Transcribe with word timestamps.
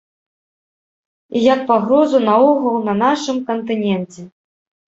І 1.39 1.43
як 1.53 1.61
пагрозу 1.69 2.23
наогул 2.31 2.75
на 2.89 2.93
нашым 3.05 3.37
кантыненце! 3.51 4.21